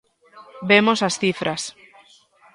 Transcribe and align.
Vemos 0.69 0.99
as 1.07 1.15
cifras. 1.21 1.61